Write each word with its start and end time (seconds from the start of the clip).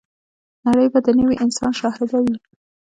نړۍ 0.65 0.87
به 0.93 0.99
د 1.05 1.07
نوي 1.19 1.35
انسان 1.43 1.71
شاهده 1.79 2.17
وي. 2.23 2.35